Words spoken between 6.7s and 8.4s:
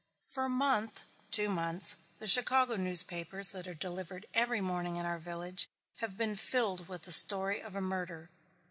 with the story of a murder.